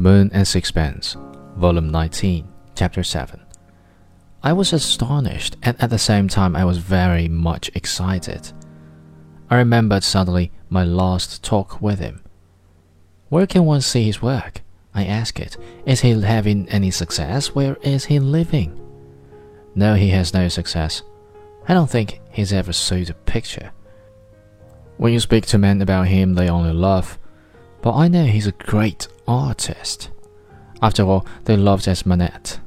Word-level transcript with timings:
The 0.00 0.08
Moon 0.08 0.30
and 0.32 0.48
Sixpence, 0.48 1.14
Volume 1.58 1.90
19, 1.90 2.48
Chapter 2.74 3.02
7. 3.02 3.38
I 4.42 4.54
was 4.54 4.72
astonished, 4.72 5.58
and 5.62 5.76
at 5.78 5.90
the 5.90 5.98
same 5.98 6.26
time, 6.26 6.56
I 6.56 6.64
was 6.64 6.78
very 6.78 7.28
much 7.28 7.70
excited. 7.74 8.50
I 9.50 9.58
remembered 9.58 10.02
suddenly 10.02 10.52
my 10.70 10.84
last 10.84 11.44
talk 11.44 11.82
with 11.82 11.98
him. 11.98 12.22
Where 13.28 13.46
can 13.46 13.66
one 13.66 13.82
see 13.82 14.04
his 14.04 14.22
work? 14.22 14.62
I 14.94 15.04
asked 15.04 15.38
it. 15.38 15.58
Is 15.84 16.00
he 16.00 16.18
having 16.18 16.66
any 16.70 16.90
success? 16.90 17.54
Where 17.54 17.76
is 17.82 18.06
he 18.06 18.20
living? 18.20 18.80
No, 19.74 19.96
he 19.96 20.08
has 20.08 20.32
no 20.32 20.48
success. 20.48 21.02
I 21.68 21.74
don't 21.74 21.90
think 21.90 22.22
he's 22.30 22.54
ever 22.54 22.72
sold 22.72 23.10
a 23.10 23.14
picture. 23.14 23.70
When 24.96 25.12
you 25.12 25.20
speak 25.20 25.44
to 25.48 25.58
men 25.58 25.82
about 25.82 26.06
him, 26.06 26.32
they 26.32 26.48
only 26.48 26.72
laugh. 26.72 27.18
But 27.82 27.94
I 27.94 28.08
know 28.08 28.24
he's 28.24 28.46
a 28.46 28.52
great 28.52 29.08
artist. 29.26 30.10
After 30.82 31.02
all, 31.02 31.26
they 31.44 31.56
loved 31.56 31.88
as 31.88 32.06
Manet. 32.06 32.60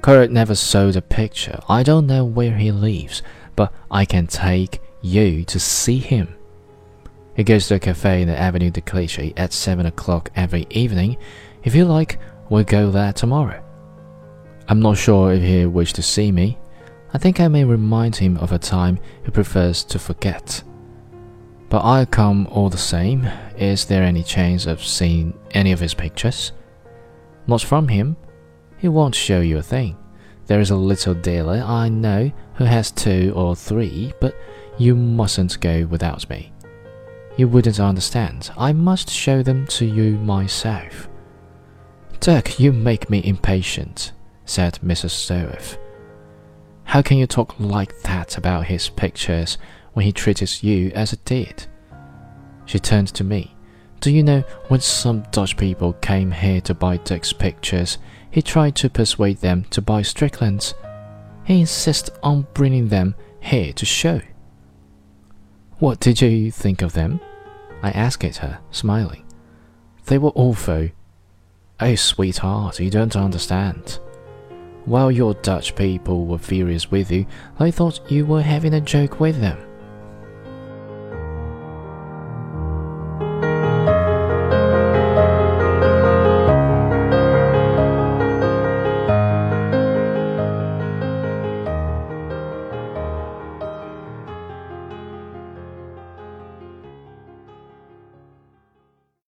Corot 0.00 0.30
never 0.30 0.54
sold 0.54 0.96
a 0.96 1.02
picture. 1.02 1.60
I 1.68 1.82
don't 1.82 2.06
know 2.06 2.24
where 2.24 2.56
he 2.56 2.72
lives, 2.72 3.22
but 3.56 3.72
I 3.90 4.04
can 4.04 4.26
take 4.26 4.80
you 5.00 5.44
to 5.44 5.60
see 5.60 5.98
him. 5.98 6.34
He 7.34 7.44
goes 7.44 7.68
to 7.68 7.76
a 7.76 7.78
cafe 7.78 8.22
in 8.22 8.28
the 8.28 8.38
Avenue 8.38 8.70
de 8.70 8.80
Clichy 8.80 9.32
at 9.36 9.52
7 9.52 9.86
o'clock 9.86 10.30
every 10.36 10.66
evening. 10.70 11.16
If 11.64 11.74
you 11.74 11.84
like, 11.84 12.18
we'll 12.50 12.64
go 12.64 12.90
there 12.90 13.12
tomorrow. 13.12 13.62
I'm 14.68 14.80
not 14.80 14.98
sure 14.98 15.32
if 15.32 15.42
he 15.42 15.64
wished 15.66 15.96
to 15.96 16.02
see 16.02 16.30
me. 16.32 16.58
I 17.14 17.18
think 17.18 17.40
I 17.40 17.48
may 17.48 17.64
remind 17.64 18.16
him 18.16 18.36
of 18.38 18.52
a 18.52 18.58
time 18.58 18.98
he 19.24 19.30
prefers 19.30 19.84
to 19.84 19.98
forget. 19.98 20.62
But 21.72 21.86
I'll 21.86 22.04
come 22.04 22.46
all 22.48 22.68
the 22.68 22.76
same. 22.76 23.26
Is 23.56 23.86
there 23.86 24.02
any 24.02 24.22
chance 24.22 24.66
of 24.66 24.84
seeing 24.84 25.32
any 25.52 25.72
of 25.72 25.80
his 25.80 25.94
pictures? 25.94 26.52
Not 27.46 27.62
from 27.62 27.88
him. 27.88 28.18
He 28.76 28.88
won't 28.88 29.14
show 29.14 29.40
you 29.40 29.56
a 29.56 29.62
thing. 29.62 29.96
There 30.44 30.60
is 30.60 30.68
a 30.68 30.76
little 30.76 31.14
dealer 31.14 31.64
I 31.66 31.88
know 31.88 32.30
who 32.56 32.64
has 32.64 32.90
two 32.90 33.32
or 33.34 33.56
three, 33.56 34.12
but 34.20 34.36
you 34.76 34.94
mustn't 34.94 35.60
go 35.60 35.86
without 35.86 36.28
me. 36.28 36.52
You 37.38 37.48
wouldn't 37.48 37.80
understand. 37.80 38.50
I 38.58 38.74
must 38.74 39.08
show 39.08 39.42
them 39.42 39.66
to 39.68 39.86
you 39.86 40.18
myself. 40.18 41.08
Dirk, 42.20 42.60
you 42.60 42.74
make 42.74 43.08
me 43.08 43.22
impatient, 43.24 44.12
said 44.44 44.78
Mrs. 44.84 45.12
Stroeve. 45.12 45.78
How 46.84 47.00
can 47.00 47.16
you 47.16 47.26
talk 47.26 47.58
like 47.58 47.98
that 48.02 48.36
about 48.36 48.66
his 48.66 48.90
pictures 48.90 49.56
when 49.92 50.06
he 50.06 50.12
treated 50.12 50.62
you 50.62 50.90
as 50.94 51.10
he 51.10 51.18
did? 51.24 51.66
She 52.64 52.78
turned 52.78 53.08
to 53.08 53.24
me. 53.24 53.54
Do 54.00 54.10
you 54.10 54.22
know 54.22 54.42
when 54.68 54.80
some 54.80 55.22
Dutch 55.30 55.56
people 55.56 55.92
came 55.94 56.32
here 56.32 56.60
to 56.62 56.74
buy 56.74 56.96
Dirk's 56.96 57.32
pictures, 57.32 57.98
he 58.30 58.42
tried 58.42 58.74
to 58.76 58.90
persuade 58.90 59.38
them 59.38 59.64
to 59.70 59.80
buy 59.80 60.02
Strickland's? 60.02 60.74
He 61.44 61.60
insisted 61.60 62.14
on 62.22 62.46
bringing 62.54 62.88
them 62.88 63.14
here 63.40 63.72
to 63.74 63.86
show. 63.86 64.20
What 65.78 66.00
did 66.00 66.20
you 66.20 66.50
think 66.50 66.82
of 66.82 66.92
them? 66.92 67.20
I 67.82 67.90
asked 67.90 68.38
her, 68.38 68.60
smiling. 68.70 69.24
They 70.06 70.18
were 70.18 70.32
awful. 70.34 70.90
Oh, 71.80 71.94
sweetheart, 71.94 72.80
you 72.80 72.90
don't 72.90 73.16
understand. 73.16 73.98
While 74.84 75.12
your 75.12 75.34
Dutch 75.34 75.76
people 75.76 76.26
were 76.26 76.38
furious 76.38 76.90
with 76.90 77.10
you, 77.10 77.26
they 77.58 77.70
thought 77.70 78.10
you 78.10 78.26
were 78.26 78.42
having 78.42 78.74
a 78.74 78.80
joke 78.80 79.20
with 79.20 79.40
them. 79.40 79.58